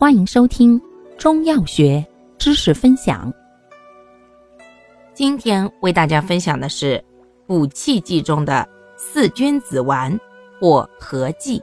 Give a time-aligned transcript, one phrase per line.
[0.00, 0.80] 欢迎收听
[1.18, 2.06] 中药学
[2.38, 3.32] 知识分享。
[5.12, 7.04] 今天为大家分享的是
[7.48, 8.64] 补气剂中的
[8.96, 10.16] 四君子丸
[10.60, 11.60] 或合剂。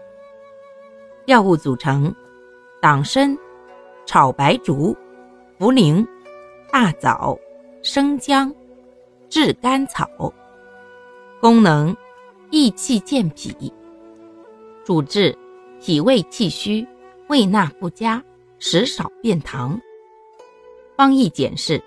[1.28, 2.14] 药物组成：
[2.82, 3.34] 党参、
[4.06, 4.94] 炒白术、
[5.58, 6.06] 茯苓、
[6.70, 7.40] 大枣、
[7.84, 8.54] 生姜、
[9.30, 10.10] 炙甘草。
[11.40, 11.96] 功能：
[12.52, 13.72] 益气健脾。
[14.84, 15.34] 主治：
[15.80, 16.86] 脾胃气虚。
[17.28, 18.24] 胃纳不佳，
[18.60, 19.80] 食少便溏。
[20.96, 21.84] 方义简释：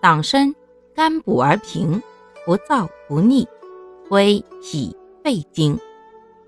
[0.00, 0.54] 党参
[0.94, 2.02] 甘补而平，
[2.44, 3.48] 不燥不腻，
[4.10, 5.78] 归脾肺经，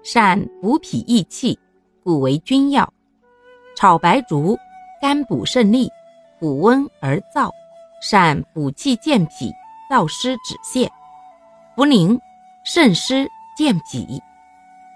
[0.02, 1.58] 善补脾益气，
[2.02, 2.92] 故为君药。
[3.74, 4.56] 炒白术
[5.00, 5.90] 甘补肾利，
[6.38, 7.50] 补温而燥，
[8.02, 9.50] 善补气健脾，
[9.90, 10.86] 燥湿止泻。
[11.74, 12.20] 茯苓
[12.66, 14.20] 渗湿健脾，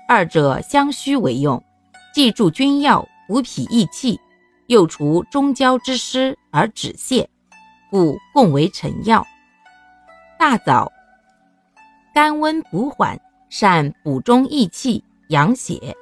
[0.06, 1.60] 二者相须为用。
[2.18, 4.18] 既助君药补脾益气，
[4.66, 7.24] 又除中焦之湿而止泻，
[7.93, 9.24] 故共为臣药。
[10.37, 10.90] 大枣
[12.12, 13.16] 甘温补缓，
[13.51, 15.96] 善补中益气、养血。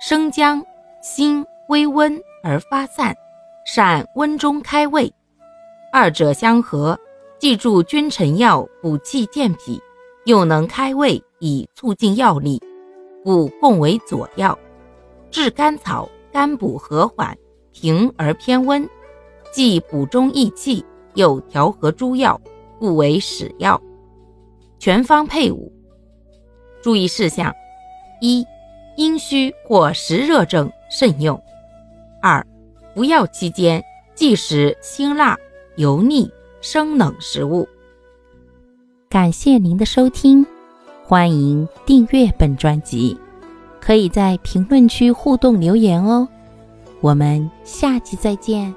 [0.00, 0.64] 生姜
[1.02, 3.12] 辛微温而发散，
[3.66, 5.12] 善温中开胃。
[5.92, 6.96] 二者相合，
[7.40, 9.82] 既助君臣药补气健脾，
[10.24, 12.62] 又能开胃以促进药力，
[13.24, 14.56] 故共为佐药。
[15.32, 17.36] 炙甘草甘补和缓，
[17.72, 18.86] 平而偏温，
[19.50, 22.38] 既补中益气，又调和诸药，
[22.78, 23.80] 故为使药。
[24.78, 25.72] 全方配伍。
[26.82, 27.50] 注意事项：
[28.20, 28.44] 一、
[28.98, 31.34] 阴虚或实热症慎用；
[32.20, 32.46] 二、
[32.94, 33.82] 服药期间
[34.14, 35.34] 忌食辛辣、
[35.76, 36.30] 油腻、
[36.60, 37.66] 生冷食物。
[39.08, 40.44] 感谢您的收听，
[41.02, 43.16] 欢迎订阅本专辑。
[43.84, 46.28] 可以在评论区互动留言哦，
[47.00, 48.72] 我们下期再见。